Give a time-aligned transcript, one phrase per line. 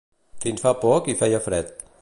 [0.45, 1.77] Fins fa poc hi feia fred.